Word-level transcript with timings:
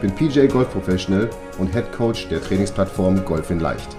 bin 0.00 0.14
PJ 0.14 0.46
Golf 0.46 0.70
Professional 0.70 1.28
und 1.58 1.72
Head 1.72 1.90
Coach 1.90 2.28
der 2.28 2.40
Trainingsplattform 2.40 3.24
Golf 3.24 3.50
in 3.50 3.58
Leicht. 3.58 3.96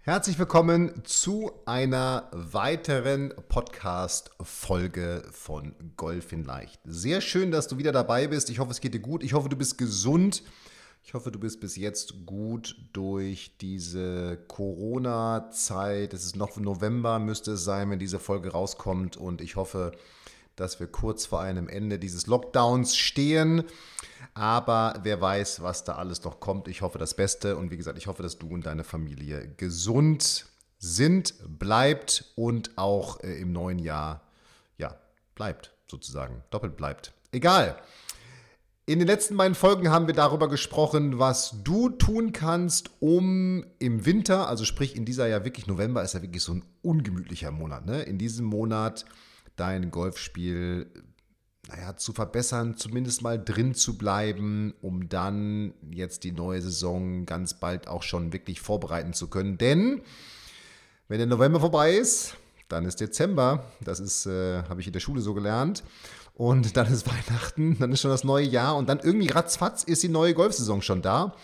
Herzlich 0.00 0.38
willkommen 0.38 1.02
zu 1.04 1.52
einer 1.66 2.28
weiteren 2.32 3.32
Podcast-Folge 3.48 5.22
von 5.30 5.74
Golf 5.96 6.32
in 6.32 6.44
Leicht. 6.44 6.80
Sehr 6.84 7.20
schön, 7.20 7.52
dass 7.52 7.68
du 7.68 7.78
wieder 7.78 7.92
dabei 7.92 8.26
bist. 8.26 8.50
Ich 8.50 8.58
hoffe, 8.58 8.72
es 8.72 8.80
geht 8.80 8.94
dir 8.94 9.00
gut. 9.00 9.22
Ich 9.22 9.34
hoffe, 9.34 9.48
du 9.48 9.56
bist 9.56 9.78
gesund. 9.78 10.42
Ich 11.04 11.14
hoffe, 11.14 11.30
du 11.30 11.38
bist 11.38 11.60
bis 11.60 11.76
jetzt 11.76 12.26
gut 12.26 12.76
durch 12.92 13.56
diese 13.60 14.38
Corona-Zeit. 14.48 16.12
Es 16.12 16.24
ist 16.24 16.34
noch 16.34 16.56
November, 16.56 17.20
müsste 17.20 17.52
es 17.52 17.64
sein, 17.64 17.88
wenn 17.90 17.98
diese 18.00 18.18
Folge 18.18 18.50
rauskommt. 18.50 19.16
Und 19.16 19.40
ich 19.40 19.54
hoffe, 19.54 19.92
dass 20.56 20.80
wir 20.80 20.86
kurz 20.86 21.26
vor 21.26 21.40
einem 21.40 21.68
Ende 21.68 21.98
dieses 21.98 22.26
Lockdowns 22.26 22.96
stehen. 22.96 23.64
Aber 24.34 24.98
wer 25.02 25.20
weiß, 25.20 25.62
was 25.62 25.84
da 25.84 25.94
alles 25.94 26.22
noch 26.24 26.40
kommt. 26.40 26.66
Ich 26.66 26.82
hoffe 26.82 26.98
das 26.98 27.14
Beste 27.14 27.56
und 27.56 27.70
wie 27.70 27.76
gesagt, 27.76 27.96
ich 27.98 28.08
hoffe, 28.08 28.22
dass 28.22 28.38
du 28.38 28.48
und 28.48 28.66
deine 28.66 28.82
Familie 28.82 29.48
gesund 29.56 30.46
sind, 30.78 31.34
bleibt 31.58 32.32
und 32.34 32.76
auch 32.76 33.22
äh, 33.22 33.40
im 33.40 33.52
neuen 33.52 33.78
Jahr, 33.78 34.22
ja, 34.76 34.96
bleibt 35.34 35.72
sozusagen, 35.88 36.42
doppelt 36.50 36.76
bleibt. 36.76 37.12
Egal. 37.32 37.76
In 38.86 38.98
den 38.98 39.08
letzten 39.08 39.36
beiden 39.36 39.54
Folgen 39.54 39.88
haben 39.90 40.08
wir 40.08 40.14
darüber 40.14 40.48
gesprochen, 40.48 41.18
was 41.18 41.54
du 41.64 41.88
tun 41.88 42.32
kannst, 42.32 42.90
um 43.00 43.64
im 43.78 44.04
Winter, 44.04 44.46
also 44.46 44.66
sprich 44.66 44.94
in 44.94 45.06
dieser 45.06 45.26
ja 45.26 45.42
wirklich 45.42 45.66
November 45.66 46.02
ist 46.02 46.12
ja 46.12 46.20
wirklich 46.20 46.42
so 46.42 46.52
ein 46.52 46.64
ungemütlicher 46.82 47.50
Monat, 47.50 47.86
ne? 47.86 48.02
In 48.02 48.18
diesem 48.18 48.44
Monat 48.44 49.06
dein 49.56 49.90
Golfspiel 49.90 50.86
naja, 51.68 51.96
zu 51.96 52.12
verbessern, 52.12 52.76
zumindest 52.76 53.22
mal 53.22 53.42
drin 53.42 53.74
zu 53.74 53.96
bleiben, 53.96 54.74
um 54.82 55.08
dann 55.08 55.74
jetzt 55.90 56.24
die 56.24 56.32
neue 56.32 56.60
Saison 56.60 57.26
ganz 57.26 57.54
bald 57.54 57.88
auch 57.88 58.02
schon 58.02 58.32
wirklich 58.32 58.60
vorbereiten 58.60 59.12
zu 59.12 59.28
können. 59.28 59.58
Denn 59.58 60.02
wenn 61.08 61.18
der 61.18 61.26
November 61.26 61.60
vorbei 61.60 61.94
ist, 61.94 62.36
dann 62.68 62.84
ist 62.84 63.00
Dezember. 63.00 63.64
Das 63.80 64.00
ist, 64.00 64.26
äh, 64.26 64.62
habe 64.64 64.80
ich 64.80 64.86
in 64.86 64.92
der 64.92 65.00
Schule 65.00 65.20
so 65.20 65.34
gelernt. 65.34 65.84
Und 66.34 66.76
dann 66.76 66.92
ist 66.92 67.06
Weihnachten, 67.10 67.78
dann 67.78 67.92
ist 67.92 68.00
schon 68.00 68.10
das 68.10 68.24
neue 68.24 68.46
Jahr 68.46 68.76
und 68.76 68.88
dann 68.88 69.00
irgendwie 69.00 69.28
ratzfatz 69.28 69.84
ist 69.84 70.02
die 70.02 70.08
neue 70.08 70.34
Golfsaison 70.34 70.82
schon 70.82 71.02
da. 71.02 71.34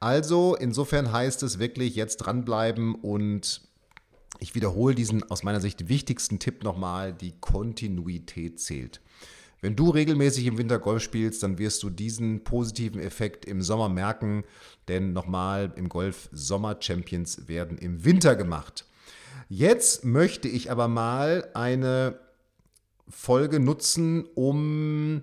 Also 0.00 0.56
insofern 0.56 1.12
heißt 1.12 1.42
es 1.42 1.58
wirklich 1.58 1.94
jetzt 1.94 2.18
dranbleiben 2.18 2.94
und 2.94 3.62
ich 4.38 4.54
wiederhole 4.54 4.94
diesen 4.94 5.30
aus 5.30 5.42
meiner 5.42 5.60
Sicht 5.60 5.88
wichtigsten 5.88 6.38
Tipp 6.38 6.64
nochmal, 6.64 7.12
die 7.12 7.34
Kontinuität 7.40 8.58
zählt. 8.58 9.00
Wenn 9.60 9.76
du 9.76 9.90
regelmäßig 9.90 10.46
im 10.46 10.58
Winter 10.58 10.78
Golf 10.78 11.02
spielst, 11.02 11.42
dann 11.42 11.58
wirst 11.58 11.82
du 11.82 11.90
diesen 11.90 12.44
positiven 12.44 13.00
Effekt 13.00 13.44
im 13.44 13.60
Sommer 13.60 13.88
merken, 13.88 14.44
denn 14.88 15.12
nochmal 15.12 15.72
im 15.76 15.88
Golf 15.88 16.28
Sommer 16.32 16.76
Champions 16.80 17.46
werden 17.46 17.76
im 17.76 18.04
Winter 18.04 18.36
gemacht. 18.36 18.86
Jetzt 19.48 20.04
möchte 20.04 20.48
ich 20.48 20.70
aber 20.70 20.88
mal 20.88 21.48
eine 21.54 22.18
Folge 23.08 23.60
nutzen, 23.60 24.24
um 24.34 25.22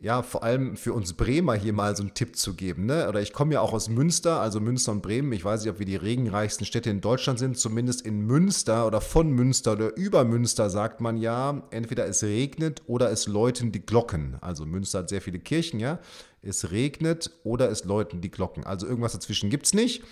ja, 0.00 0.22
vor 0.22 0.44
allem 0.44 0.76
für 0.76 0.92
uns 0.92 1.14
Bremer 1.14 1.54
hier 1.54 1.72
mal 1.72 1.96
so 1.96 2.04
einen 2.04 2.14
Tipp 2.14 2.36
zu 2.36 2.54
geben. 2.54 2.86
Ne? 2.86 3.08
Oder 3.08 3.20
ich 3.20 3.32
komme 3.32 3.54
ja 3.54 3.60
auch 3.60 3.72
aus 3.72 3.88
Münster, 3.88 4.40
also 4.40 4.60
Münster 4.60 4.92
und 4.92 5.02
Bremen. 5.02 5.32
Ich 5.32 5.44
weiß 5.44 5.62
nicht, 5.62 5.72
ob 5.72 5.80
wir 5.80 5.86
die 5.86 5.96
regenreichsten 5.96 6.64
Städte 6.64 6.88
in 6.90 7.00
Deutschland 7.00 7.40
sind. 7.40 7.58
Zumindest 7.58 8.02
in 8.02 8.20
Münster 8.20 8.86
oder 8.86 9.00
von 9.00 9.30
Münster 9.30 9.72
oder 9.72 9.96
über 9.96 10.24
Münster 10.24 10.70
sagt 10.70 11.00
man 11.00 11.16
ja, 11.16 11.62
entweder 11.70 12.06
es 12.06 12.22
regnet 12.22 12.82
oder 12.86 13.10
es 13.10 13.26
läuten 13.26 13.72
die 13.72 13.84
Glocken. 13.84 14.36
Also 14.40 14.66
Münster 14.66 15.00
hat 15.00 15.08
sehr 15.08 15.20
viele 15.20 15.40
Kirchen, 15.40 15.80
ja. 15.80 15.98
Es 16.42 16.70
regnet 16.70 17.32
oder 17.42 17.68
es 17.68 17.82
läuten 17.82 18.20
die 18.20 18.30
Glocken. 18.30 18.64
Also 18.64 18.86
irgendwas 18.86 19.14
dazwischen 19.14 19.50
gibt 19.50 19.66
es 19.66 19.74
nicht. 19.74 20.04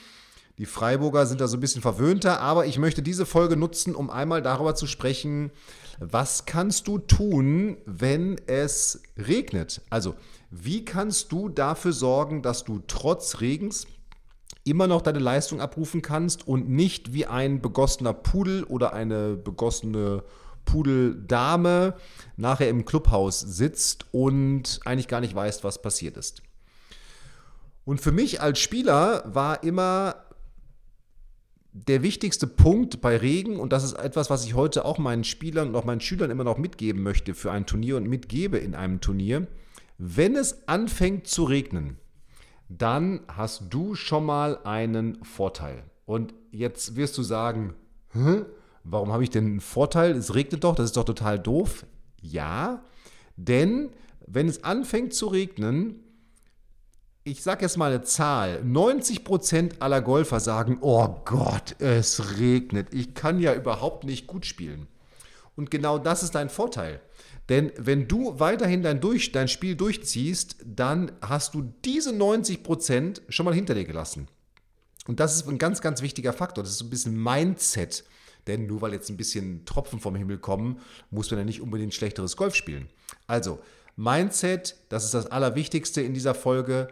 Die 0.58 0.66
Freiburger 0.66 1.26
sind 1.26 1.40
da 1.40 1.48
so 1.48 1.58
ein 1.58 1.60
bisschen 1.60 1.82
verwöhnter, 1.82 2.40
aber 2.40 2.64
ich 2.64 2.78
möchte 2.78 3.02
diese 3.02 3.26
Folge 3.26 3.56
nutzen, 3.56 3.94
um 3.94 4.08
einmal 4.08 4.40
darüber 4.40 4.74
zu 4.74 4.86
sprechen, 4.86 5.50
was 5.98 6.46
kannst 6.46 6.88
du 6.88 6.98
tun, 6.98 7.76
wenn 7.84 8.40
es 8.46 9.02
regnet? 9.18 9.82
Also, 9.90 10.14
wie 10.50 10.84
kannst 10.84 11.30
du 11.32 11.50
dafür 11.50 11.92
sorgen, 11.92 12.40
dass 12.40 12.64
du 12.64 12.80
trotz 12.86 13.40
Regens 13.40 13.86
immer 14.64 14.86
noch 14.86 15.02
deine 15.02 15.18
Leistung 15.18 15.60
abrufen 15.60 16.00
kannst 16.00 16.48
und 16.48 16.68
nicht 16.70 17.12
wie 17.12 17.26
ein 17.26 17.60
begossener 17.60 18.14
Pudel 18.14 18.64
oder 18.64 18.94
eine 18.94 19.36
begossene 19.36 20.24
Pudeldame 20.64 21.94
nachher 22.36 22.68
im 22.68 22.84
Clubhaus 22.84 23.40
sitzt 23.40 24.06
und 24.10 24.80
eigentlich 24.84 25.08
gar 25.08 25.20
nicht 25.20 25.34
weißt, 25.34 25.64
was 25.64 25.80
passiert 25.80 26.16
ist. 26.16 26.42
Und 27.84 28.00
für 28.00 28.10
mich 28.10 28.40
als 28.40 28.58
Spieler 28.58 29.22
war 29.26 29.62
immer 29.62 30.25
der 31.86 32.02
wichtigste 32.02 32.46
Punkt 32.46 33.00
bei 33.00 33.16
Regen, 33.16 33.58
und 33.58 33.72
das 33.72 33.84
ist 33.84 33.94
etwas, 33.94 34.28
was 34.28 34.44
ich 34.44 34.54
heute 34.54 34.84
auch 34.84 34.98
meinen 34.98 35.24
Spielern 35.24 35.68
und 35.68 35.76
auch 35.76 35.84
meinen 35.84 36.00
Schülern 36.00 36.30
immer 36.30 36.44
noch 36.44 36.58
mitgeben 36.58 37.02
möchte 37.02 37.34
für 37.34 37.52
ein 37.52 37.66
Turnier 37.66 37.96
und 37.96 38.08
mitgebe 38.08 38.58
in 38.58 38.74
einem 38.74 39.00
Turnier, 39.00 39.46
wenn 39.98 40.36
es 40.36 40.68
anfängt 40.68 41.26
zu 41.26 41.44
regnen, 41.44 41.96
dann 42.68 43.20
hast 43.28 43.64
du 43.70 43.94
schon 43.94 44.24
mal 44.24 44.58
einen 44.64 45.22
Vorteil. 45.24 45.84
Und 46.04 46.34
jetzt 46.50 46.96
wirst 46.96 47.16
du 47.18 47.22
sagen, 47.22 47.74
Hä? 48.12 48.44
warum 48.84 49.12
habe 49.12 49.22
ich 49.22 49.30
denn 49.30 49.44
einen 49.44 49.60
Vorteil? 49.60 50.12
Es 50.12 50.34
regnet 50.34 50.64
doch, 50.64 50.74
das 50.74 50.86
ist 50.86 50.96
doch 50.96 51.04
total 51.04 51.38
doof. 51.38 51.86
Ja, 52.20 52.82
denn 53.36 53.90
wenn 54.26 54.48
es 54.48 54.64
anfängt 54.64 55.14
zu 55.14 55.28
regnen, 55.28 56.00
ich 57.26 57.42
sage 57.42 57.62
jetzt 57.62 57.76
mal 57.76 57.90
eine 57.90 58.02
Zahl, 58.02 58.62
90% 58.64 59.80
aller 59.80 60.00
Golfer 60.00 60.38
sagen, 60.38 60.78
oh 60.80 61.08
Gott, 61.24 61.74
es 61.80 62.38
regnet, 62.38 62.94
ich 62.94 63.14
kann 63.14 63.40
ja 63.40 63.52
überhaupt 63.52 64.04
nicht 64.04 64.28
gut 64.28 64.46
spielen. 64.46 64.86
Und 65.56 65.72
genau 65.72 65.98
das 65.98 66.22
ist 66.22 66.36
dein 66.36 66.48
Vorteil. 66.48 67.00
Denn 67.48 67.72
wenn 67.78 68.06
du 68.06 68.38
weiterhin 68.38 68.84
dein, 68.84 69.00
durch, 69.00 69.32
dein 69.32 69.48
Spiel 69.48 69.74
durchziehst, 69.74 70.58
dann 70.64 71.10
hast 71.20 71.54
du 71.54 71.72
diese 71.84 72.10
90% 72.10 73.22
schon 73.28 73.44
mal 73.44 73.54
hinter 73.54 73.74
dir 73.74 73.84
gelassen. 73.84 74.28
Und 75.08 75.18
das 75.18 75.34
ist 75.34 75.48
ein 75.48 75.58
ganz, 75.58 75.80
ganz 75.80 76.02
wichtiger 76.02 76.32
Faktor. 76.32 76.62
Das 76.62 76.72
ist 76.74 76.78
so 76.78 76.84
ein 76.84 76.90
bisschen 76.90 77.20
Mindset. 77.20 78.04
Denn 78.46 78.68
nur 78.68 78.82
weil 78.82 78.92
jetzt 78.92 79.10
ein 79.10 79.16
bisschen 79.16 79.64
Tropfen 79.64 79.98
vom 79.98 80.14
Himmel 80.14 80.38
kommen, 80.38 80.78
muss 81.10 81.28
man 81.32 81.38
ja 81.38 81.44
nicht 81.44 81.60
unbedingt 81.60 81.92
schlechteres 81.94 82.36
Golf 82.36 82.54
spielen. 82.54 82.88
Also, 83.26 83.58
Mindset, 83.96 84.76
das 84.90 85.04
ist 85.04 85.14
das 85.14 85.26
Allerwichtigste 85.26 86.02
in 86.02 86.14
dieser 86.14 86.34
Folge. 86.34 86.88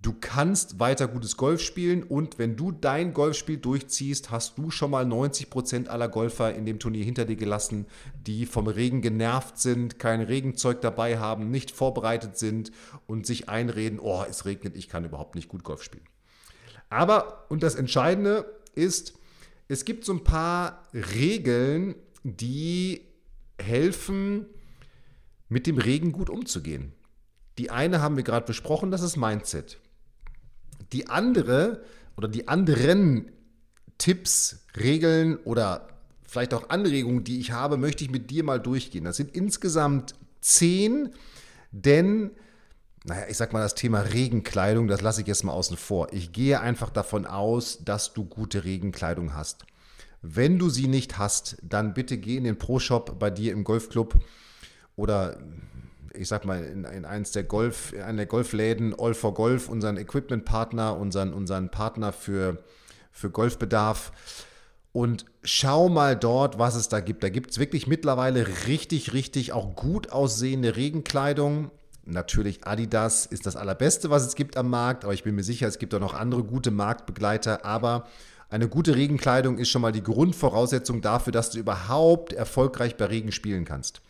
Du 0.00 0.14
kannst 0.20 0.78
weiter 0.78 1.08
gutes 1.08 1.36
Golf 1.36 1.60
spielen 1.60 2.04
und 2.04 2.38
wenn 2.38 2.56
du 2.56 2.70
dein 2.70 3.12
Golfspiel 3.12 3.56
durchziehst, 3.56 4.30
hast 4.30 4.56
du 4.56 4.70
schon 4.70 4.92
mal 4.92 5.04
90% 5.04 5.88
aller 5.88 6.08
Golfer 6.08 6.54
in 6.54 6.66
dem 6.66 6.78
Turnier 6.78 7.04
hinter 7.04 7.24
dir 7.24 7.34
gelassen, 7.34 7.86
die 8.14 8.46
vom 8.46 8.68
Regen 8.68 9.02
genervt 9.02 9.58
sind, 9.58 9.98
kein 9.98 10.20
Regenzeug 10.20 10.80
dabei 10.82 11.18
haben, 11.18 11.50
nicht 11.50 11.72
vorbereitet 11.72 12.38
sind 12.38 12.70
und 13.08 13.26
sich 13.26 13.48
einreden, 13.48 13.98
oh, 13.98 14.24
es 14.28 14.44
regnet, 14.44 14.76
ich 14.76 14.88
kann 14.88 15.04
überhaupt 15.04 15.34
nicht 15.34 15.48
gut 15.48 15.64
Golf 15.64 15.82
spielen. 15.82 16.04
Aber, 16.90 17.46
und 17.48 17.64
das 17.64 17.74
Entscheidende 17.74 18.46
ist, 18.76 19.14
es 19.66 19.84
gibt 19.84 20.04
so 20.04 20.12
ein 20.12 20.22
paar 20.22 20.84
Regeln, 20.94 21.96
die 22.22 23.02
helfen, 23.60 24.46
mit 25.48 25.66
dem 25.66 25.78
Regen 25.78 26.12
gut 26.12 26.30
umzugehen. 26.30 26.92
Die 27.58 27.70
eine 27.70 28.00
haben 28.00 28.16
wir 28.16 28.22
gerade 28.22 28.46
besprochen, 28.46 28.92
das 28.92 29.02
ist 29.02 29.16
Mindset. 29.16 29.80
Die 30.92 31.08
andere 31.08 31.82
oder 32.16 32.28
die 32.28 32.48
anderen 32.48 33.30
Tipps, 33.98 34.64
Regeln 34.76 35.36
oder 35.38 35.88
vielleicht 36.26 36.54
auch 36.54 36.70
Anregungen, 36.70 37.24
die 37.24 37.40
ich 37.40 37.52
habe, 37.52 37.76
möchte 37.76 38.04
ich 38.04 38.10
mit 38.10 38.30
dir 38.30 38.44
mal 38.44 38.60
durchgehen. 38.60 39.04
Das 39.04 39.16
sind 39.16 39.34
insgesamt 39.34 40.14
zehn, 40.40 41.10
denn, 41.72 42.30
naja, 43.04 43.26
ich 43.28 43.36
sag 43.36 43.52
mal, 43.52 43.60
das 43.60 43.74
Thema 43.74 44.00
Regenkleidung, 44.00 44.88
das 44.88 45.00
lasse 45.00 45.22
ich 45.22 45.26
jetzt 45.26 45.42
mal 45.42 45.52
außen 45.52 45.76
vor. 45.76 46.12
Ich 46.12 46.32
gehe 46.32 46.60
einfach 46.60 46.90
davon 46.90 47.26
aus, 47.26 47.78
dass 47.84 48.12
du 48.12 48.24
gute 48.24 48.64
Regenkleidung 48.64 49.34
hast. 49.34 49.64
Wenn 50.20 50.58
du 50.58 50.68
sie 50.68 50.88
nicht 50.88 51.18
hast, 51.18 51.56
dann 51.62 51.94
bitte 51.94 52.18
geh 52.18 52.36
in 52.36 52.44
den 52.44 52.58
Pro-Shop 52.58 53.18
bei 53.18 53.30
dir 53.30 53.52
im 53.52 53.64
Golfclub 53.64 54.14
oder 54.96 55.38
ich 56.18 56.28
sag 56.28 56.44
mal, 56.44 56.64
in, 56.64 56.84
in 56.84 57.04
eins 57.04 57.32
der 57.32 57.44
Golf, 57.44 57.92
in 57.92 58.02
einer 58.02 58.18
der 58.18 58.26
Golfläden, 58.26 58.94
All 58.98 59.14
for 59.14 59.34
Golf, 59.34 59.68
unseren 59.68 59.96
Equipment-Partner, 59.96 60.96
unseren, 60.96 61.32
unseren 61.32 61.70
Partner 61.70 62.12
für, 62.12 62.58
für 63.12 63.30
Golfbedarf. 63.30 64.12
Und 64.92 65.26
schau 65.42 65.88
mal 65.88 66.16
dort, 66.16 66.58
was 66.58 66.74
es 66.74 66.88
da 66.88 67.00
gibt. 67.00 67.22
Da 67.22 67.28
gibt 67.28 67.50
es 67.50 67.58
wirklich 67.58 67.86
mittlerweile 67.86 68.46
richtig, 68.66 69.12
richtig 69.12 69.52
auch 69.52 69.76
gut 69.76 70.10
aussehende 70.10 70.76
Regenkleidung. 70.76 71.70
Natürlich 72.04 72.66
Adidas 72.66 73.26
ist 73.26 73.46
das 73.46 73.54
allerbeste, 73.54 74.10
was 74.10 74.26
es 74.26 74.34
gibt 74.34 74.56
am 74.56 74.70
Markt, 74.70 75.04
aber 75.04 75.12
ich 75.12 75.24
bin 75.24 75.34
mir 75.34 75.44
sicher, 75.44 75.68
es 75.68 75.78
gibt 75.78 75.94
auch 75.94 76.00
noch 76.00 76.14
andere 76.14 76.42
gute 76.42 76.70
Marktbegleiter. 76.70 77.64
Aber 77.64 78.08
eine 78.50 78.68
gute 78.68 78.96
Regenkleidung 78.96 79.58
ist 79.58 79.68
schon 79.68 79.82
mal 79.82 79.92
die 79.92 80.02
Grundvoraussetzung 80.02 81.02
dafür, 81.02 81.32
dass 81.32 81.50
du 81.50 81.58
überhaupt 81.58 82.32
erfolgreich 82.32 82.96
bei 82.96 83.04
Regen 83.04 83.30
spielen 83.30 83.66
kannst. 83.66 84.00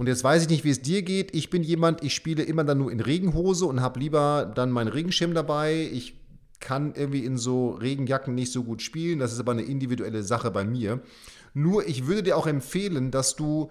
Und 0.00 0.06
jetzt 0.06 0.24
weiß 0.24 0.44
ich 0.44 0.48
nicht, 0.48 0.64
wie 0.64 0.70
es 0.70 0.80
dir 0.80 1.02
geht. 1.02 1.36
Ich 1.36 1.50
bin 1.50 1.62
jemand, 1.62 2.02
ich 2.02 2.14
spiele 2.14 2.42
immer 2.42 2.64
dann 2.64 2.78
nur 2.78 2.90
in 2.90 3.00
Regenhose 3.00 3.66
und 3.66 3.82
habe 3.82 4.00
lieber 4.00 4.50
dann 4.54 4.70
meinen 4.70 4.88
Regenschirm 4.88 5.34
dabei. 5.34 5.90
Ich 5.92 6.14
kann 6.58 6.94
irgendwie 6.94 7.22
in 7.22 7.36
so 7.36 7.72
Regenjacken 7.72 8.34
nicht 8.34 8.50
so 8.50 8.64
gut 8.64 8.80
spielen. 8.80 9.18
Das 9.18 9.30
ist 9.30 9.40
aber 9.40 9.52
eine 9.52 9.60
individuelle 9.60 10.22
Sache 10.22 10.50
bei 10.50 10.64
mir. 10.64 11.00
Nur 11.52 11.86
ich 11.86 12.06
würde 12.06 12.22
dir 12.22 12.38
auch 12.38 12.46
empfehlen, 12.46 13.10
dass 13.10 13.36
du 13.36 13.70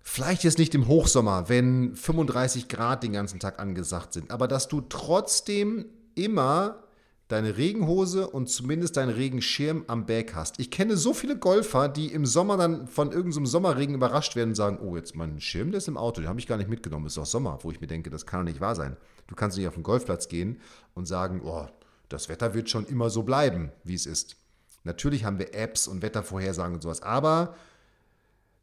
vielleicht 0.00 0.44
jetzt 0.44 0.58
nicht 0.58 0.76
im 0.76 0.86
Hochsommer, 0.86 1.48
wenn 1.48 1.96
35 1.96 2.68
Grad 2.68 3.02
den 3.02 3.14
ganzen 3.14 3.40
Tag 3.40 3.58
angesagt 3.58 4.12
sind, 4.12 4.30
aber 4.30 4.46
dass 4.46 4.68
du 4.68 4.80
trotzdem 4.80 5.86
immer 6.14 6.84
deine 7.28 7.56
Regenhose 7.56 8.28
und 8.28 8.48
zumindest 8.48 8.96
deinen 8.96 9.10
Regenschirm 9.10 9.84
am 9.88 10.06
Bag 10.06 10.34
hast. 10.34 10.60
Ich 10.60 10.70
kenne 10.70 10.96
so 10.96 11.12
viele 11.12 11.36
Golfer, 11.36 11.88
die 11.88 12.12
im 12.12 12.24
Sommer 12.24 12.56
dann 12.56 12.86
von 12.86 13.10
irgendeinem 13.10 13.46
Sommerregen 13.46 13.94
überrascht 13.96 14.36
werden 14.36 14.50
und 14.50 14.54
sagen, 14.54 14.78
oh, 14.80 14.96
jetzt 14.96 15.16
mein 15.16 15.40
Schirm, 15.40 15.72
der 15.72 15.78
ist 15.78 15.88
im 15.88 15.96
Auto, 15.96 16.20
den 16.20 16.28
habe 16.28 16.38
ich 16.38 16.46
gar 16.46 16.56
nicht 16.56 16.70
mitgenommen, 16.70 17.06
ist 17.06 17.16
doch 17.16 17.26
Sommer, 17.26 17.58
wo 17.62 17.70
ich 17.72 17.80
mir 17.80 17.88
denke, 17.88 18.10
das 18.10 18.26
kann 18.26 18.40
doch 18.40 18.52
nicht 18.52 18.60
wahr 18.60 18.76
sein. 18.76 18.96
Du 19.26 19.34
kannst 19.34 19.56
nicht 19.58 19.66
auf 19.66 19.74
den 19.74 19.82
Golfplatz 19.82 20.28
gehen 20.28 20.60
und 20.94 21.06
sagen, 21.06 21.40
oh, 21.44 21.66
das 22.08 22.28
Wetter 22.28 22.54
wird 22.54 22.70
schon 22.70 22.86
immer 22.86 23.10
so 23.10 23.24
bleiben, 23.24 23.72
wie 23.82 23.94
es 23.94 24.06
ist. 24.06 24.36
Natürlich 24.84 25.24
haben 25.24 25.40
wir 25.40 25.52
Apps 25.52 25.88
und 25.88 26.02
Wettervorhersagen 26.02 26.74
und 26.74 26.82
sowas, 26.82 27.02
aber 27.02 27.56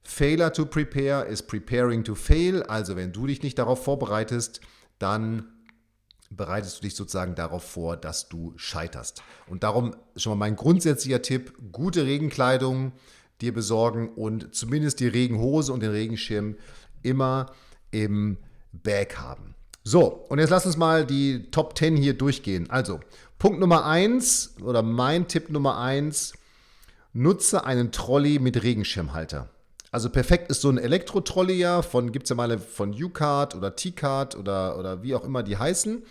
Failure 0.04 0.52
to 0.52 0.66
prepare 0.66 1.26
is 1.26 1.42
preparing 1.42 2.04
to 2.04 2.16
fail. 2.16 2.64
Also 2.64 2.96
wenn 2.96 3.12
du 3.12 3.28
dich 3.28 3.44
nicht 3.44 3.58
darauf 3.58 3.84
vorbereitest, 3.84 4.62
dann 5.00 5.48
bereitest 6.36 6.78
du 6.78 6.82
dich 6.84 6.96
sozusagen 6.96 7.36
darauf 7.36 7.64
vor, 7.64 7.98
dass 7.98 8.30
du 8.30 8.54
scheiterst. 8.56 9.22
Und 9.48 9.64
darum 9.64 9.96
schon 10.16 10.32
mal 10.32 10.48
mein 10.48 10.56
grundsätzlicher 10.56 11.22
Tipp, 11.22 11.54
gute 11.72 12.06
Regenkleidung 12.06 12.94
dir 13.42 13.54
besorgen 13.54 14.10
und 14.10 14.56
zumindest 14.56 15.00
die 15.00 15.08
Regenhose 15.08 15.74
und 15.74 15.82
den 15.82 15.92
Regenschirm 15.92 16.56
immer 17.02 17.52
im 17.92 18.38
Bag 18.72 19.18
haben. 19.18 19.56
So, 19.84 20.08
und 20.30 20.40
jetzt 20.40 20.50
lass 20.50 20.66
uns 20.66 20.78
mal 20.78 21.06
die 21.06 21.52
Top 21.52 21.78
10 21.78 21.98
hier 21.98 22.14
durchgehen. 22.14 22.70
Also, 22.70 23.02
Punkt 23.38 23.60
Nummer 23.60 23.86
1 23.86 24.56
oder 24.64 24.82
mein 24.82 25.28
Tipp 25.28 25.50
Nummer 25.50 25.78
1, 25.78 26.34
nutze 27.12 27.66
einen 27.66 27.92
Trolley 27.92 28.40
mit 28.40 28.64
Regenschirmhalter. 28.64 29.50
Also 29.94 30.10
perfekt 30.10 30.50
ist 30.50 30.62
so 30.62 30.70
ein 30.70 30.80
Elektro-Trolley 30.80 31.54
ja, 31.54 31.84
von, 31.84 32.12
gibt 32.12 32.26
es 32.26 32.32
ja 32.32 32.36
mal 32.36 32.58
von 32.58 32.92
U-Card 33.00 33.54
oder 33.54 33.76
T-Card 33.76 34.36
oder, 34.36 34.80
oder 34.80 35.04
wie 35.04 35.14
auch 35.14 35.24
immer 35.24 35.44
die 35.44 35.56
heißen. 35.56 36.02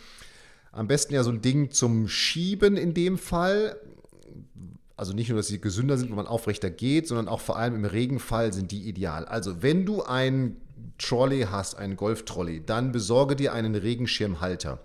Am 0.70 0.86
besten 0.86 1.14
ja 1.14 1.24
so 1.24 1.30
ein 1.30 1.42
Ding 1.42 1.72
zum 1.72 2.06
Schieben 2.06 2.76
in 2.76 2.94
dem 2.94 3.18
Fall. 3.18 3.76
Also 4.96 5.14
nicht 5.14 5.30
nur, 5.30 5.36
dass 5.36 5.48
sie 5.48 5.60
gesünder 5.60 5.98
sind, 5.98 6.12
wo 6.12 6.14
man 6.14 6.28
aufrechter 6.28 6.70
geht, 6.70 7.08
sondern 7.08 7.26
auch 7.26 7.40
vor 7.40 7.58
allem 7.58 7.74
im 7.74 7.84
Regenfall 7.84 8.52
sind 8.52 8.70
die 8.70 8.88
ideal. 8.88 9.24
Also 9.24 9.64
wenn 9.64 9.84
du 9.84 10.04
ein 10.04 10.58
Trolley 10.98 11.48
hast, 11.50 11.74
einen 11.76 11.96
Golf-Trolley, 11.96 12.62
dann 12.64 12.92
besorge 12.92 13.34
dir 13.34 13.52
einen 13.52 13.74
Regenschirmhalter. 13.74 14.78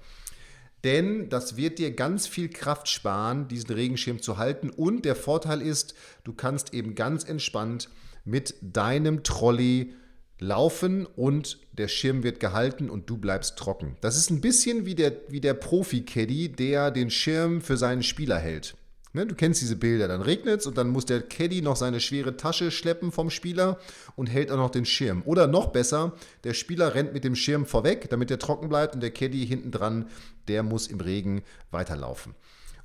Denn 0.83 1.29
das 1.29 1.57
wird 1.57 1.79
dir 1.79 1.91
ganz 1.91 2.27
viel 2.27 2.49
Kraft 2.49 2.87
sparen, 2.87 3.47
diesen 3.47 3.71
Regenschirm 3.71 4.21
zu 4.21 4.37
halten. 4.37 4.69
Und 4.69 5.05
der 5.05 5.15
Vorteil 5.15 5.61
ist, 5.61 5.95
du 6.23 6.33
kannst 6.33 6.73
eben 6.73 6.95
ganz 6.95 7.23
entspannt 7.23 7.89
mit 8.25 8.55
deinem 8.61 9.23
Trolley 9.23 9.93
laufen 10.39 11.05
und 11.05 11.59
der 11.73 11.87
Schirm 11.87 12.23
wird 12.23 12.39
gehalten 12.39 12.89
und 12.89 13.09
du 13.09 13.17
bleibst 13.17 13.57
trocken. 13.57 13.97
Das 14.01 14.17
ist 14.17 14.29
ein 14.29 14.41
bisschen 14.41 14.85
wie 14.85 14.95
der, 14.95 15.13
wie 15.29 15.41
der 15.41 15.55
Profi-Caddy, 15.55 16.49
der 16.49 16.91
den 16.91 17.09
Schirm 17.09 17.61
für 17.61 17.77
seinen 17.77 18.03
Spieler 18.03 18.37
hält. 18.37 18.75
Ne, 19.13 19.25
du 19.25 19.35
kennst 19.35 19.61
diese 19.61 19.77
Bilder, 19.77 20.07
dann 20.07 20.21
regnet 20.21 20.59
es 20.59 20.67
und 20.67 20.77
dann 20.77 20.89
muss 20.89 21.05
der 21.05 21.21
Caddy 21.21 21.61
noch 21.61 21.75
seine 21.75 21.99
schwere 21.99 22.35
Tasche 22.35 22.71
schleppen 22.71 23.11
vom 23.11 23.29
Spieler 23.29 23.79
und 24.15 24.27
hält 24.27 24.51
auch 24.51 24.57
noch 24.57 24.69
den 24.69 24.85
Schirm. 24.85 25.23
Oder 25.25 25.47
noch 25.47 25.67
besser, 25.67 26.13
der 26.43 26.53
Spieler 26.53 26.93
rennt 26.93 27.13
mit 27.13 27.23
dem 27.23 27.35
Schirm 27.35 27.65
vorweg, 27.65 28.09
damit 28.09 28.29
er 28.29 28.39
trocken 28.39 28.69
bleibt 28.69 28.95
und 28.95 29.01
der 29.01 29.11
Caddy 29.11 29.47
hinten 29.47 29.71
dran, 29.71 30.09
der 30.47 30.61
muss 30.61 30.87
im 30.87 30.99
Regen 30.99 31.41
weiterlaufen. 31.71 32.35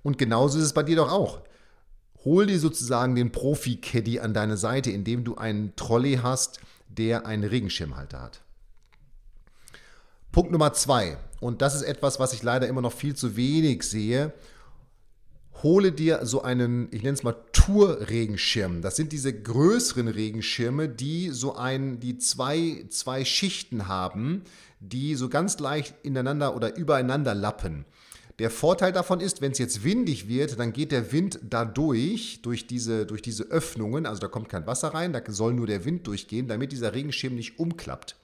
Und 0.03 0.17
genauso 0.19 0.59
ist 0.59 0.65
es 0.65 0.73
bei 0.73 0.83
dir 0.83 0.97
doch 0.97 1.11
auch. 1.11 1.43
Hol 2.25 2.47
dir 2.47 2.59
sozusagen 2.59 3.17
den 3.17 3.33
Profi-Caddy 3.33 4.21
an 4.21 4.33
deine 4.33 4.57
Seite, 4.57 4.91
indem 4.91 5.25
du 5.25 5.37
einen 5.37 5.75
Trolley 5.75 6.21
hast, 6.23 6.61
der 6.89 7.27
einen 7.27 7.45
Regenschirmhalter 7.45 8.21
hat. 8.21 8.43
Punkt 10.31 10.53
Nummer 10.53 10.73
zwei, 10.73 11.19
und 11.41 11.61
das 11.61 11.75
ist 11.75 11.83
etwas, 11.83 12.21
was 12.21 12.33
ich 12.33 12.43
leider 12.43 12.69
immer 12.69 12.81
noch 12.81 12.93
viel 12.93 13.15
zu 13.15 13.37
wenig 13.37 13.83
sehe. 13.83 14.33
Hole 15.63 15.93
dir 15.93 16.21
so 16.27 16.43
einen, 16.43 16.89
ich 16.91 17.03
nenne 17.03 17.15
es 17.15 17.23
mal 17.23 17.37
Tour-Regenschirm. 17.53 18.83
Das 18.83 18.97
sind 18.97 19.13
diese 19.13 19.33
größeren 19.33 20.09
Regenschirme, 20.09 20.89
die 20.89 21.29
so 21.31 21.55
ein, 21.55 22.01
die 22.01 22.19
zwei, 22.19 22.85
zwei 22.89 23.25
Schichten 23.25 23.87
haben, 23.87 24.43
die 24.81 25.15
so 25.15 25.29
ganz 25.29 25.61
leicht 25.61 25.95
ineinander 26.03 26.57
oder 26.57 26.77
übereinander 26.77 27.35
lappen. 27.35 27.85
Der 28.41 28.51
Vorteil 28.51 28.93
davon 28.93 29.21
ist, 29.21 29.41
wenn 29.41 29.53
es 29.53 29.59
jetzt 29.59 29.85
windig 29.85 30.27
wird, 30.27 30.59
dann 30.59 30.73
geht 30.73 30.91
der 30.91 31.13
Wind 31.13 31.39
dadurch, 31.49 32.41
durch 32.43 32.67
diese, 32.67 33.07
durch 33.07 33.23
diese 33.23 33.45
Öffnungen, 33.45 34.07
also 34.07 34.21
da 34.21 34.27
kommt 34.27 34.49
kein 34.49 34.67
Wasser 34.67 34.89
rein, 34.89 35.13
da 35.13 35.21
soll 35.29 35.53
nur 35.53 35.67
der 35.69 35.85
Wind 35.85 36.07
durchgehen, 36.07 36.49
damit 36.49 36.73
dieser 36.73 36.95
Regenschirm 36.95 37.37
nicht 37.37 37.61
umklappt. 37.61 38.17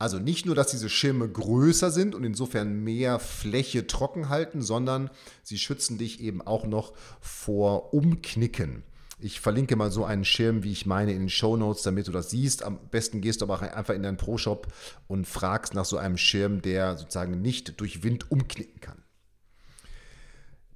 Also 0.00 0.18
nicht 0.18 0.46
nur, 0.46 0.54
dass 0.54 0.70
diese 0.70 0.88
Schirme 0.88 1.28
größer 1.28 1.90
sind 1.90 2.14
und 2.14 2.24
insofern 2.24 2.82
mehr 2.82 3.18
Fläche 3.18 3.86
trocken 3.86 4.30
halten, 4.30 4.62
sondern 4.62 5.10
sie 5.42 5.58
schützen 5.58 5.98
dich 5.98 6.20
eben 6.20 6.40
auch 6.40 6.66
noch 6.66 6.94
vor 7.20 7.92
Umknicken. 7.92 8.82
Ich 9.18 9.40
verlinke 9.40 9.76
mal 9.76 9.90
so 9.90 10.06
einen 10.06 10.24
Schirm, 10.24 10.62
wie 10.64 10.72
ich 10.72 10.86
meine, 10.86 11.12
in 11.12 11.18
den 11.18 11.28
Show 11.28 11.54
Notes, 11.58 11.82
damit 11.82 12.08
du 12.08 12.12
das 12.12 12.30
siehst. 12.30 12.62
Am 12.62 12.78
besten 12.90 13.20
gehst 13.20 13.42
du 13.42 13.44
aber 13.44 13.60
einfach 13.76 13.92
in 13.92 14.02
deinen 14.02 14.16
Pro-Shop 14.16 14.68
und 15.06 15.28
fragst 15.28 15.74
nach 15.74 15.84
so 15.84 15.98
einem 15.98 16.16
Schirm, 16.16 16.62
der 16.62 16.96
sozusagen 16.96 17.42
nicht 17.42 17.78
durch 17.78 18.02
Wind 18.02 18.30
umknicken 18.30 18.80
kann. 18.80 19.02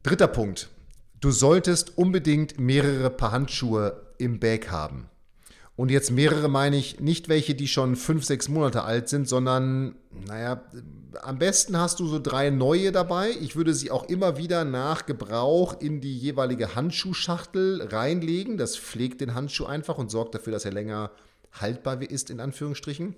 Dritter 0.03 0.29
Punkt. 0.29 0.69
Du 1.21 1.31
solltest 1.31 1.97
unbedingt 1.97 2.61
mehrere 2.61 3.09
Paar 3.09 3.33
Handschuhe 3.33 4.13
im 4.19 4.39
Bag 4.39 4.71
haben. 4.71 5.09
Und 5.77 5.91
jetzt 5.91 6.13
mehrere 6.13 6.49
meine 6.49 6.77
ich 6.77 7.01
nicht 7.01 7.29
welche, 7.29 7.55
die 7.55 7.67
schon 7.67 7.97
fünf, 7.97 8.25
sechs 8.25 8.49
Monate 8.49 8.85
alt 8.85 9.09
sind, 9.09 9.29
sondern, 9.29 9.97
naja, 10.27 10.63
am 11.23 11.39
besten 11.39 11.77
hast 11.77 11.99
du 11.99 12.07
so 12.07 12.21
drei 12.21 12.51
neue 12.51 12.93
dabei. 12.93 13.31
Ich 13.41 13.57
würde 13.57 13.75
sie 13.75 13.91
auch 13.91 14.05
immer 14.05 14.37
wieder 14.37 14.65
nach 14.65 15.05
Gebrauch 15.07 15.81
in 15.81 16.01
die 16.01 16.17
jeweilige 16.17 16.77
Handschuhschachtel 16.77 17.83
reinlegen. 17.91 18.57
Das 18.57 18.77
pflegt 18.77 19.21
den 19.21 19.35
Handschuh 19.35 19.67
einfach 19.67 19.99
und 19.99 20.11
sorgt 20.11 20.37
dafür, 20.37 20.53
dass 20.53 20.65
er 20.65 20.73
länger 20.73 21.11
haltbar 21.53 22.03
ist, 22.03 22.31
in 22.31 22.41
Anführungsstrichen. 22.41 23.17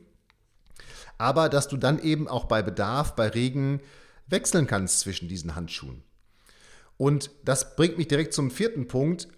Aber 1.18 1.48
dass 1.48 1.68
du 1.68 1.76
dann 1.76 1.98
eben 1.98 2.26
auch 2.28 2.44
bei 2.44 2.62
Bedarf, 2.62 3.16
bei 3.16 3.28
Regen 3.28 3.80
wechseln 4.28 4.66
kannst 4.66 5.00
zwischen 5.00 5.28
diesen 5.28 5.56
Handschuhen. 5.56 6.02
Und 6.96 7.30
das 7.44 7.76
bringt 7.76 7.98
mich 7.98 8.08
direkt 8.08 8.32
zum 8.32 8.50
vierten 8.50 8.88
Punkt. 8.88 9.28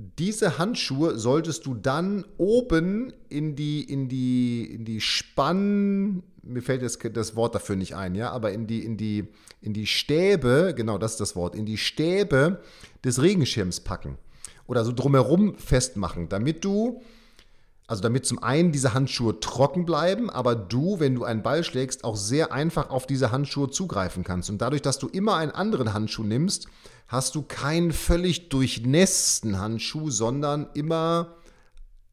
Diese 0.00 0.58
Handschuhe 0.58 1.18
solltest 1.18 1.66
du 1.66 1.74
dann 1.74 2.24
oben 2.36 3.12
in 3.28 3.56
die, 3.56 3.82
in 3.82 4.08
die, 4.08 4.64
in 4.72 4.84
die 4.84 5.00
Spann, 5.00 6.22
mir 6.44 6.62
fällt 6.62 6.82
das, 6.82 6.98
das 7.12 7.34
Wort 7.34 7.56
dafür 7.56 7.74
nicht 7.74 7.96
ein, 7.96 8.14
ja, 8.14 8.30
aber 8.30 8.52
in 8.52 8.68
die, 8.68 8.84
in 8.84 8.96
die, 8.96 9.26
in 9.60 9.72
die 9.72 9.88
Stäbe, 9.88 10.72
genau 10.76 10.98
das 10.98 11.12
ist 11.12 11.20
das 11.20 11.34
Wort, 11.34 11.56
in 11.56 11.66
die 11.66 11.78
Stäbe 11.78 12.62
des 13.04 13.20
Regenschirms 13.20 13.80
packen. 13.80 14.18
Oder 14.68 14.84
so 14.84 14.92
drumherum 14.92 15.56
festmachen, 15.56 16.28
damit 16.28 16.64
du 16.64 17.02
also 17.88 18.02
damit 18.02 18.26
zum 18.26 18.42
einen 18.42 18.70
diese 18.70 18.92
Handschuhe 18.92 19.40
trocken 19.40 19.86
bleiben, 19.86 20.28
aber 20.28 20.54
du, 20.54 21.00
wenn 21.00 21.14
du 21.14 21.24
einen 21.24 21.42
Ball 21.42 21.64
schlägst, 21.64 22.04
auch 22.04 22.16
sehr 22.16 22.52
einfach 22.52 22.90
auf 22.90 23.06
diese 23.06 23.32
Handschuhe 23.32 23.70
zugreifen 23.70 24.24
kannst. 24.24 24.50
Und 24.50 24.58
dadurch, 24.58 24.82
dass 24.82 24.98
du 24.98 25.08
immer 25.08 25.36
einen 25.36 25.52
anderen 25.52 25.94
Handschuh 25.94 26.22
nimmst, 26.22 26.68
hast 27.08 27.34
du 27.34 27.42
keinen 27.42 27.92
völlig 27.92 28.50
durchnässten 28.50 29.58
Handschuh, 29.58 30.10
sondern 30.10 30.68
immer 30.74 31.34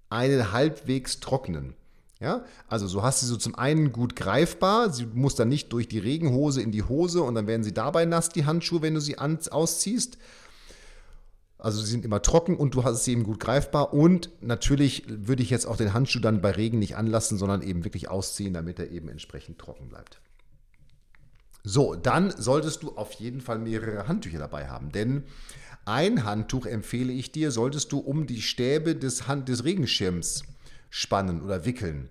einen 0.10 0.52
halbwegs 0.52 1.20
trockenen. 1.20 1.74
Ja, 2.22 2.46
also 2.70 2.88
so 2.88 3.04
hast 3.04 3.22
du 3.22 3.28
sie 3.28 3.38
zum 3.38 3.56
einen 3.56 3.92
gut 3.92 4.16
greifbar, 4.16 4.90
sie 4.90 5.06
muss 5.06 5.36
dann 5.36 5.50
nicht 5.50 5.74
durch 5.74 5.90
die 5.90 6.00
Regenhose 6.00 6.62
in 6.62 6.72
die 6.72 6.84
Hose 6.84 7.22
und 7.22 7.36
dann 7.36 7.46
werden 7.46 7.64
sie 7.64 7.74
dabei 7.74 8.06
nass, 8.06 8.30
die 8.30 8.46
Handschuhe, 8.46 8.82
wenn 8.82 8.94
du 8.94 9.02
sie 9.02 9.18
an, 9.18 9.38
ausziehst. 9.52 10.18
Also 11.58 11.82
sie 11.82 11.92
sind 11.92 12.06
immer 12.06 12.22
trocken 12.22 12.56
und 12.56 12.74
du 12.74 12.86
hast 12.86 13.04
sie 13.04 13.12
eben 13.12 13.24
gut 13.24 13.40
greifbar. 13.40 13.94
Und 13.94 14.30
natürlich 14.40 15.04
würde 15.08 15.44
ich 15.44 15.50
jetzt 15.50 15.66
auch 15.66 15.78
den 15.78 15.94
Handschuh 15.94 16.20
dann 16.20 16.42
bei 16.42 16.52
Regen 16.52 16.80
nicht 16.80 16.96
anlassen, 16.96 17.38
sondern 17.38 17.62
eben 17.62 17.84
wirklich 17.84 18.10
ausziehen, 18.10 18.54
damit 18.54 18.80
er 18.80 18.92
eben 18.92 19.10
entsprechend 19.10 19.60
trocken 19.60 19.90
bleibt. 19.90 20.22
So, 21.68 21.96
dann 21.96 22.30
solltest 22.30 22.84
du 22.84 22.92
auf 22.96 23.14
jeden 23.14 23.42
Fall 23.42 23.58
mehrere 23.58 24.08
Handtücher 24.08 24.38
dabei 24.38 24.68
haben, 24.68 24.92
denn 24.92 25.24
ein 25.84 26.24
Handtuch 26.24 26.68
empfehle 26.68 27.12
ich 27.12 27.32
dir, 27.32 27.50
solltest 27.50 27.92
du 27.92 27.98
um 27.98 28.28
die 28.28 28.44
Stäbe 28.44 28.96
des, 28.96 29.28
Hand 29.28 29.50
des 29.50 29.64
Regenschirms 29.64 30.44
spannen 30.92 31.42
oder 31.42 31.66
wickeln, 31.66 32.10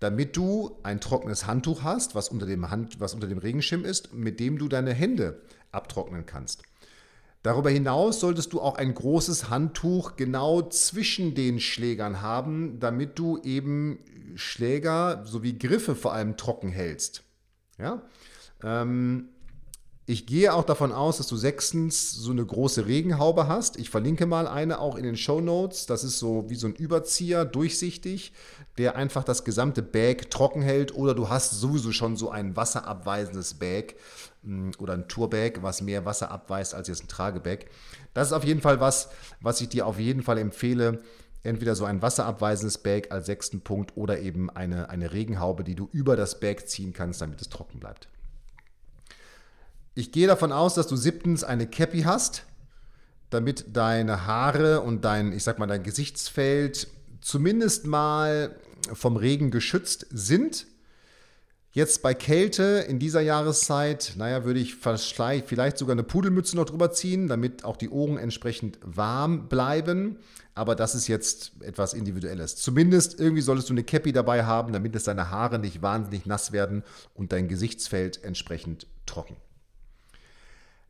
damit 0.00 0.36
du 0.36 0.80
ein 0.82 1.00
trockenes 1.00 1.46
Handtuch 1.46 1.84
hast, 1.84 2.16
was 2.16 2.30
unter, 2.30 2.46
dem 2.46 2.68
Hand, 2.68 2.98
was 2.98 3.14
unter 3.14 3.28
dem 3.28 3.38
Regenschirm 3.38 3.84
ist, 3.84 4.12
mit 4.12 4.40
dem 4.40 4.58
du 4.58 4.66
deine 4.66 4.92
Hände 4.92 5.40
abtrocknen 5.70 6.26
kannst. 6.26 6.62
Darüber 7.44 7.70
hinaus 7.70 8.18
solltest 8.18 8.52
du 8.52 8.60
auch 8.60 8.74
ein 8.74 8.92
großes 8.92 9.50
Handtuch 9.50 10.16
genau 10.16 10.62
zwischen 10.62 11.36
den 11.36 11.60
Schlägern 11.60 12.22
haben, 12.22 12.80
damit 12.80 13.20
du 13.20 13.38
eben 13.44 14.00
Schläger 14.34 15.24
sowie 15.24 15.56
Griffe 15.56 15.94
vor 15.94 16.12
allem 16.12 16.36
trocken 16.36 16.70
hältst. 16.70 17.22
Ja? 17.78 18.02
Ähm, 18.62 19.28
ich 20.08 20.24
gehe 20.24 20.54
auch 20.54 20.62
davon 20.62 20.92
aus, 20.92 21.16
dass 21.16 21.26
du 21.26 21.36
sechstens 21.36 22.12
so 22.12 22.30
eine 22.30 22.46
große 22.46 22.86
Regenhaube 22.86 23.48
hast. 23.48 23.76
Ich 23.76 23.90
verlinke 23.90 24.24
mal 24.24 24.46
eine 24.46 24.78
auch 24.78 24.94
in 24.94 25.02
den 25.02 25.16
Show 25.16 25.40
Notes. 25.40 25.86
Das 25.86 26.04
ist 26.04 26.20
so 26.20 26.48
wie 26.48 26.54
so 26.54 26.68
ein 26.68 26.76
Überzieher, 26.76 27.44
durchsichtig, 27.44 28.32
der 28.78 28.94
einfach 28.94 29.24
das 29.24 29.42
gesamte 29.42 29.82
Bag 29.82 30.30
trocken 30.30 30.62
hält. 30.62 30.94
Oder 30.94 31.12
du 31.12 31.28
hast 31.28 31.58
sowieso 31.58 31.90
schon 31.90 32.16
so 32.16 32.30
ein 32.30 32.54
wasserabweisendes 32.54 33.54
Bag 33.54 33.96
mm, 34.44 34.70
oder 34.78 34.92
ein 34.92 35.08
Tourbag, 35.08 35.62
was 35.62 35.82
mehr 35.82 36.04
Wasser 36.04 36.30
abweist 36.30 36.72
als 36.72 36.86
jetzt 36.86 37.02
ein 37.02 37.08
Tragebag. 37.08 37.66
Das 38.14 38.28
ist 38.28 38.32
auf 38.32 38.44
jeden 38.44 38.60
Fall 38.60 38.78
was, 38.78 39.08
was 39.40 39.60
ich 39.60 39.70
dir 39.70 39.88
auf 39.88 39.98
jeden 39.98 40.22
Fall 40.22 40.38
empfehle. 40.38 41.02
Entweder 41.42 41.74
so 41.74 41.84
ein 41.84 42.00
wasserabweisendes 42.00 42.78
Bag 42.78 43.10
als 43.10 43.26
sechsten 43.26 43.60
Punkt 43.60 43.96
oder 43.96 44.20
eben 44.20 44.50
eine, 44.50 44.88
eine 44.88 45.12
Regenhaube, 45.12 45.64
die 45.64 45.74
du 45.74 45.88
über 45.90 46.14
das 46.14 46.38
Bag 46.38 46.68
ziehen 46.68 46.92
kannst, 46.92 47.20
damit 47.20 47.40
es 47.40 47.48
trocken 47.48 47.80
bleibt. 47.80 48.08
Ich 49.98 50.12
gehe 50.12 50.26
davon 50.26 50.52
aus, 50.52 50.74
dass 50.74 50.88
du 50.88 50.94
siebtens 50.94 51.42
eine 51.42 51.66
Cappy 51.66 52.02
hast, 52.02 52.44
damit 53.30 53.74
deine 53.74 54.26
Haare 54.26 54.82
und 54.82 55.06
dein, 55.06 55.32
ich 55.32 55.42
sag 55.42 55.58
mal, 55.58 55.66
dein 55.66 55.84
Gesichtsfeld 55.84 56.88
zumindest 57.22 57.86
mal 57.86 58.54
vom 58.92 59.16
Regen 59.16 59.50
geschützt 59.50 60.06
sind. 60.10 60.66
Jetzt 61.72 62.02
bei 62.02 62.12
Kälte 62.12 62.84
in 62.86 62.98
dieser 62.98 63.22
Jahreszeit, 63.22 64.12
naja, 64.18 64.44
würde 64.44 64.60
ich 64.60 64.76
vielleicht 64.76 65.78
sogar 65.78 65.92
eine 65.92 66.02
Pudelmütze 66.02 66.56
noch 66.56 66.66
drüber 66.66 66.92
ziehen, 66.92 67.26
damit 67.26 67.64
auch 67.64 67.78
die 67.78 67.88
Ohren 67.88 68.18
entsprechend 68.18 68.78
warm 68.82 69.48
bleiben. 69.48 70.18
Aber 70.54 70.74
das 70.74 70.94
ist 70.94 71.08
jetzt 71.08 71.52
etwas 71.62 71.94
Individuelles. 71.94 72.56
Zumindest 72.56 73.18
irgendwie 73.18 73.42
solltest 73.42 73.70
du 73.70 73.72
eine 73.72 73.82
Cappy 73.82 74.12
dabei 74.12 74.44
haben, 74.44 74.74
damit 74.74 74.94
es 74.94 75.04
deine 75.04 75.30
Haare 75.30 75.58
nicht 75.58 75.80
wahnsinnig 75.80 76.26
nass 76.26 76.52
werden 76.52 76.82
und 77.14 77.32
dein 77.32 77.48
Gesichtsfeld 77.48 78.22
entsprechend 78.22 78.86
trocken. 79.06 79.36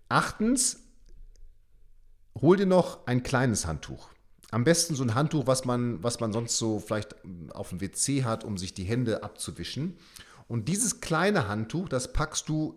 Achtens, 0.08 0.80
hol 2.40 2.56
dir 2.56 2.66
noch 2.66 3.06
ein 3.06 3.22
kleines 3.22 3.66
Handtuch. 3.66 4.10
Am 4.50 4.62
besten 4.62 4.94
so 4.94 5.02
ein 5.02 5.14
Handtuch, 5.14 5.46
was 5.46 5.64
man, 5.64 6.02
was 6.02 6.20
man 6.20 6.32
sonst 6.32 6.58
so 6.58 6.78
vielleicht 6.78 7.16
auf 7.50 7.70
dem 7.70 7.80
WC 7.80 8.22
hat, 8.22 8.44
um 8.44 8.56
sich 8.56 8.74
die 8.74 8.84
Hände 8.84 9.24
abzuwischen. 9.24 9.98
Und 10.46 10.68
dieses 10.68 11.00
kleine 11.00 11.48
Handtuch, 11.48 11.88
das 11.88 12.12
packst 12.12 12.48
du 12.48 12.76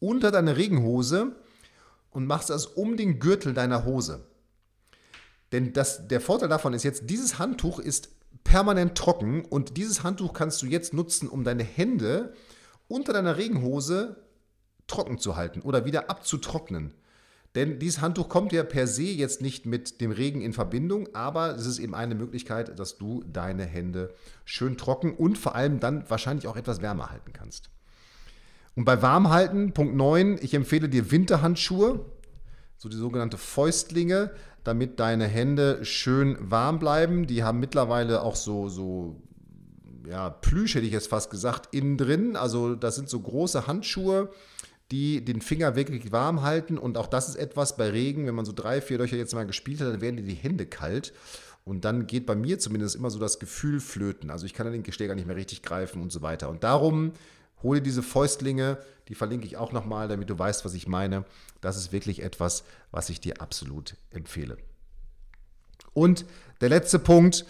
unter 0.00 0.32
deine 0.32 0.56
Regenhose 0.56 1.36
und 2.10 2.26
machst 2.26 2.50
das 2.50 2.66
um 2.66 2.96
den 2.96 3.20
Gürtel 3.20 3.54
deiner 3.54 3.84
Hose. 3.84 4.26
Denn 5.52 5.72
das, 5.72 6.08
der 6.08 6.20
Vorteil 6.20 6.48
davon 6.48 6.74
ist 6.74 6.82
jetzt, 6.82 7.08
dieses 7.08 7.38
Handtuch 7.38 7.78
ist 7.78 8.08
permanent 8.42 8.96
trocken 8.98 9.44
und 9.44 9.76
dieses 9.76 10.02
Handtuch 10.02 10.32
kannst 10.32 10.60
du 10.62 10.66
jetzt 10.66 10.92
nutzen, 10.92 11.28
um 11.28 11.44
deine 11.44 11.62
Hände 11.62 12.34
unter 12.88 13.12
deiner 13.12 13.36
Regenhose 13.36 14.16
trocken 14.86 15.18
zu 15.18 15.36
halten 15.36 15.60
oder 15.60 15.84
wieder 15.84 16.10
abzutrocknen. 16.10 16.94
Denn 17.54 17.78
dieses 17.78 18.00
Handtuch 18.00 18.28
kommt 18.28 18.52
ja 18.52 18.64
per 18.64 18.88
se 18.88 19.04
jetzt 19.04 19.40
nicht 19.40 19.64
mit 19.64 20.00
dem 20.00 20.10
Regen 20.10 20.40
in 20.40 20.52
Verbindung, 20.52 21.08
aber 21.14 21.54
es 21.54 21.66
ist 21.66 21.78
eben 21.78 21.94
eine 21.94 22.16
Möglichkeit, 22.16 22.78
dass 22.78 22.98
du 22.98 23.22
deine 23.32 23.64
Hände 23.64 24.12
schön 24.44 24.76
trocken 24.76 25.14
und 25.14 25.38
vor 25.38 25.54
allem 25.54 25.78
dann 25.78 26.08
wahrscheinlich 26.10 26.48
auch 26.48 26.56
etwas 26.56 26.82
wärmer 26.82 27.10
halten 27.10 27.32
kannst. 27.32 27.70
Und 28.74 28.84
bei 28.84 29.00
Warmhalten, 29.02 29.72
Punkt 29.72 29.94
9, 29.94 30.38
ich 30.42 30.52
empfehle 30.54 30.88
dir 30.88 31.12
Winterhandschuhe, 31.12 32.04
so 32.76 32.88
die 32.88 32.96
sogenannte 32.96 33.38
Fäustlinge, 33.38 34.32
damit 34.64 34.98
deine 34.98 35.28
Hände 35.28 35.84
schön 35.84 36.36
warm 36.40 36.80
bleiben. 36.80 37.28
Die 37.28 37.44
haben 37.44 37.60
mittlerweile 37.60 38.22
auch 38.22 38.34
so, 38.34 38.68
so 38.68 39.22
ja, 40.08 40.30
Plüsch, 40.30 40.74
hätte 40.74 40.86
ich 40.86 40.92
jetzt 40.92 41.08
fast 41.08 41.30
gesagt, 41.30 41.72
innen 41.72 41.96
drin. 41.96 42.34
Also 42.34 42.74
das 42.74 42.96
sind 42.96 43.08
so 43.08 43.20
große 43.20 43.68
Handschuhe, 43.68 44.30
die 44.90 45.24
den 45.24 45.40
Finger 45.40 45.76
wirklich 45.76 46.12
warm 46.12 46.42
halten. 46.42 46.78
Und 46.78 46.98
auch 46.98 47.06
das 47.06 47.28
ist 47.28 47.36
etwas 47.36 47.76
bei 47.76 47.90
Regen, 47.90 48.26
wenn 48.26 48.34
man 48.34 48.44
so 48.44 48.52
drei, 48.52 48.80
vier 48.80 48.98
Löcher 48.98 49.16
jetzt 49.16 49.34
mal 49.34 49.46
gespielt 49.46 49.80
hat, 49.80 49.88
dann 49.88 50.00
werden 50.00 50.16
dir 50.16 50.22
die 50.22 50.34
Hände 50.34 50.66
kalt. 50.66 51.12
Und 51.64 51.84
dann 51.86 52.06
geht 52.06 52.26
bei 52.26 52.34
mir 52.34 52.58
zumindest 52.58 52.94
immer 52.94 53.10
so 53.10 53.18
das 53.18 53.38
Gefühl 53.38 53.80
flöten. 53.80 54.30
Also 54.30 54.44
ich 54.44 54.52
kann 54.52 54.66
dann 54.66 54.80
den 54.80 54.92
Schläger 54.92 55.14
nicht 55.14 55.26
mehr 55.26 55.36
richtig 55.36 55.62
greifen 55.62 56.02
und 56.02 56.12
so 56.12 56.20
weiter. 56.20 56.50
Und 56.50 56.62
darum 56.62 57.12
hole 57.62 57.80
diese 57.80 58.02
Fäustlinge, 58.02 58.78
die 59.08 59.14
verlinke 59.14 59.46
ich 59.46 59.56
auch 59.56 59.72
nochmal, 59.72 60.08
damit 60.08 60.28
du 60.28 60.38
weißt, 60.38 60.64
was 60.64 60.74
ich 60.74 60.86
meine. 60.86 61.24
Das 61.62 61.76
ist 61.78 61.92
wirklich 61.92 62.22
etwas, 62.22 62.64
was 62.90 63.08
ich 63.08 63.20
dir 63.20 63.40
absolut 63.40 63.96
empfehle. 64.10 64.58
Und 65.94 66.26
der 66.60 66.68
letzte 66.68 66.98
Punkt, 66.98 67.46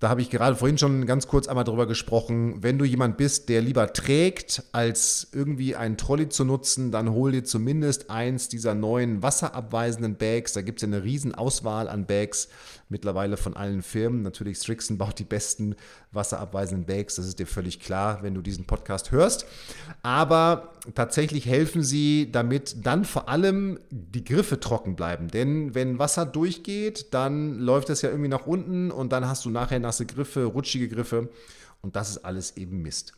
da 0.00 0.08
habe 0.08 0.22
ich 0.22 0.30
gerade 0.30 0.54
vorhin 0.54 0.78
schon 0.78 1.06
ganz 1.06 1.26
kurz 1.26 1.48
einmal 1.48 1.64
drüber 1.64 1.86
gesprochen. 1.86 2.62
Wenn 2.62 2.78
du 2.78 2.84
jemand 2.84 3.16
bist, 3.16 3.48
der 3.48 3.62
lieber 3.62 3.92
trägt, 3.92 4.62
als 4.70 5.26
irgendwie 5.32 5.74
einen 5.74 5.96
Trolley 5.96 6.28
zu 6.28 6.44
nutzen, 6.44 6.92
dann 6.92 7.10
hol 7.10 7.32
dir 7.32 7.42
zumindest 7.42 8.08
eins 8.08 8.48
dieser 8.48 8.76
neuen 8.76 9.22
wasserabweisenden 9.24 10.14
Bags. 10.14 10.52
Da 10.52 10.62
gibt 10.62 10.78
es 10.78 10.82
ja 10.82 10.94
eine 10.94 11.02
riesen 11.02 11.34
Auswahl 11.34 11.88
an 11.88 12.06
Bags 12.06 12.48
mittlerweile 12.88 13.36
von 13.36 13.56
allen 13.56 13.82
Firmen. 13.82 14.22
Natürlich 14.22 14.58
Strixen 14.58 14.98
baut 14.98 15.18
die 15.18 15.24
besten 15.24 15.76
wasserabweisenden 16.12 16.86
Bags, 16.86 17.16
das 17.16 17.26
ist 17.26 17.38
dir 17.38 17.46
völlig 17.46 17.80
klar, 17.80 18.22
wenn 18.22 18.34
du 18.34 18.42
diesen 18.42 18.66
Podcast 18.66 19.10
hörst. 19.12 19.46
Aber 20.02 20.72
tatsächlich 20.94 21.46
helfen 21.46 21.82
sie, 21.82 22.30
damit 22.32 22.86
dann 22.86 23.04
vor 23.04 23.28
allem 23.28 23.78
die 23.90 24.24
Griffe 24.24 24.60
trocken 24.60 24.96
bleiben. 24.96 25.28
Denn 25.28 25.74
wenn 25.74 25.98
Wasser 25.98 26.26
durchgeht, 26.26 27.12
dann 27.12 27.58
läuft 27.58 27.90
es 27.90 28.02
ja 28.02 28.10
irgendwie 28.10 28.30
nach 28.30 28.46
unten 28.46 28.90
und 28.90 29.12
dann 29.12 29.26
hast 29.26 29.44
du 29.44 29.50
nachher 29.50 29.80
nasse 29.80 30.06
Griffe, 30.06 30.44
rutschige 30.44 30.88
Griffe 30.88 31.28
und 31.82 31.96
das 31.96 32.10
ist 32.10 32.24
alles 32.24 32.56
eben 32.56 32.82
Mist. 32.82 33.12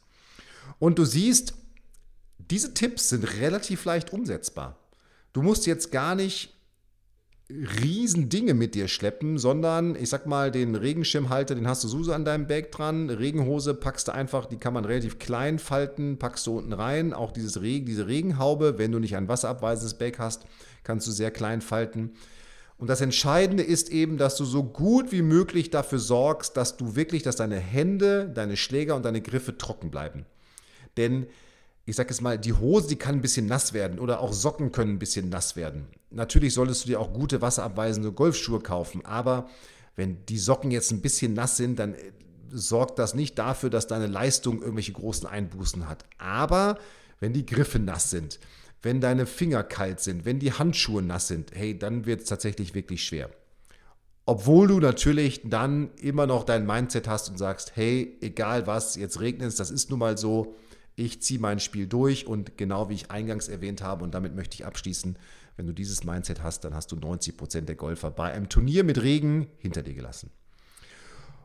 Und 0.79 0.99
du 0.99 1.05
siehst, 1.05 1.55
diese 2.39 2.75
Tipps 2.75 3.09
sind 3.11 3.25
relativ 3.39 3.85
leicht 3.85 4.13
umsetzbar. 4.13 4.79
Du 5.33 5.43
musst 5.43 5.67
jetzt 5.67 5.93
gar 5.93 6.15
nicht 6.15 6.55
riesen 7.83 8.29
Dinge 8.29 8.55
mit 8.55 8.75
dir 8.75 8.89
schleppen, 8.89 9.39
sondern 9.39 9.97
ich 9.97 10.09
sag 10.09 10.27
mal, 10.27 10.51
den 10.51 10.75
Regenschirmhalter, 10.75 11.55
den 11.55 11.69
hast 11.69 11.83
du 11.85 11.89
sowieso 11.89 12.13
an 12.13 12.25
deinem 12.25 12.47
Bag 12.47 12.71
dran. 12.71 13.11
Regenhose 13.11 13.75
packst 13.75 14.09
du 14.09 14.13
einfach, 14.13 14.47
die 14.47 14.57
kann 14.57 14.75
man 14.75 14.85
relativ 14.85 15.19
klein 15.19 15.59
falten, 15.59 16.19
packst 16.19 16.47
du 16.47 16.59
unten 16.59 16.73
rein. 16.73 17.13
Auch 17.13 17.33
dieses 17.33 17.61
Regen, 17.61 17.87
diese 17.87 18.07
Regenhaube, 18.07 18.79
wenn 18.79 18.93
du 18.93 18.99
nicht 18.99 19.17
ein 19.17 19.29
wasserabweisendes 19.29 19.95
Bag 19.95 20.19
hast, 20.19 20.45
kannst 20.85 21.07
du 21.07 21.11
sehr 21.11 21.31
klein 21.31 21.61
falten. 21.61 22.13
Und 22.79 22.89
das 22.89 23.03
Entscheidende 23.03 23.63
ist 23.63 23.91
eben, 23.91 24.17
dass 24.17 24.37
du 24.37 24.45
so 24.45 24.65
gut 24.65 25.13
wie 25.13 25.23
möglich 25.23 25.71
dafür 25.71 25.99
sorgst, 25.99 26.57
dass 26.57 26.79
du 26.79 26.97
wirklich, 26.97 27.23
dass 27.23 27.37
deine 27.37 27.59
Hände, 27.59 28.31
deine 28.35 28.57
Schläger 28.57 28.97
und 28.97 29.05
deine 29.05 29.21
Griffe 29.21 29.59
trocken 29.59 29.91
bleiben. 29.91 30.25
Denn 30.97 31.27
ich 31.87 31.97
sage 31.97 32.11
jetzt 32.11 32.21
mal, 32.21 32.39
die 32.39 32.53
Hose, 32.53 32.89
die 32.89 32.97
kann 32.97 33.17
ein 33.17 33.21
bisschen 33.21 33.47
nass 33.47 33.73
werden 33.73 33.99
oder 33.99 34.21
auch 34.21 34.33
Socken 34.33 34.73
können 34.73 34.95
ein 34.95 34.99
bisschen 34.99 35.29
nass 35.29 35.57
werden. 35.57 35.87
Natürlich 36.11 36.55
solltest 36.55 36.85
du 36.85 36.89
dir 36.89 37.01
auch 37.01 37.13
gute 37.13 37.41
wasserabweisende 37.41 38.13
Golfschuhe 38.13 38.61
kaufen, 38.61 39.05
aber 39.05 39.49
wenn 39.97 40.25
die 40.27 40.39
Socken 40.39 40.71
jetzt 40.71 40.93
ein 40.93 41.01
bisschen 41.01 41.35
nass 41.35 41.57
sind, 41.57 41.79
dann 41.79 41.95
äh, 41.95 42.13
sorgt 42.51 42.99
das 42.99 43.15
nicht 43.15 43.39
dafür, 43.39 43.71
dass 43.71 43.87
deine 43.87 44.07
Leistung 44.07 44.61
irgendwelche 44.61 44.93
großen 44.93 45.27
Einbußen 45.27 45.89
hat. 45.89 46.05
Aber 46.19 46.79
wenn 47.21 47.33
die 47.33 47.47
Griffe 47.47 47.79
nass 47.79 48.11
sind, 48.11 48.41
wenn 48.83 49.01
deine 49.01 49.27
Finger 49.27 49.63
kalt 49.63 50.01
sind, 50.01 50.25
wenn 50.25 50.39
die 50.39 50.53
Handschuhe 50.53 51.03
nass 51.03 51.29
sind, 51.29 51.53
hey, 51.55 51.79
dann 51.79 52.07
wird 52.07 52.23
es 52.23 52.29
tatsächlich 52.29 52.75
wirklich 52.75 53.05
schwer. 53.05 53.31
Obwohl 54.27 54.69
du 54.69 54.81
natürlich 54.81 55.43
dann 55.45 55.91
immer 56.01 56.27
noch 56.27 56.45
dein 56.45 56.67
Mindset 56.67 57.09
hast 57.09 57.29
und 57.31 57.37
sagst, 57.37 57.73
hey, 57.75 58.17
egal 58.21 58.67
was, 58.67 58.97
jetzt 58.97 59.21
regnet 59.21 59.49
es, 59.49 59.57
das 59.57 59.71
ist 59.71 59.91
nun 59.91 59.99
mal 59.99 60.17
so, 60.17 60.55
ich 61.01 61.23
ziehe 61.23 61.41
mein 61.41 61.61
Spiel 61.61 61.87
durch 61.87 62.27
und 62.27 62.59
genau 62.59 62.89
wie 62.89 62.95
ich 62.95 63.11
eingangs 63.11 63.49
erwähnt 63.49 63.83
habe, 63.83 64.05
und 64.05 64.15
damit 64.15 64.35
möchte 64.35 64.55
ich 64.55 64.67
abschließen, 64.67 65.17
wenn 65.57 65.67
du 65.67 65.73
dieses 65.73 66.05
Mindset 66.05 66.43
hast, 66.43 66.65
dann 66.65 66.75
hast 66.75 66.93
du 66.93 66.97
90 66.97 67.37
Prozent 67.37 67.69
der 67.69 67.77
Golfer 67.77 68.11
bei 68.11 68.33
einem 68.33 68.49
Turnier 68.49 68.85
mit 68.85 69.03
Regen 69.03 69.49
hinter 69.59 69.83
dir 69.83 69.95
gelassen. 69.95 70.31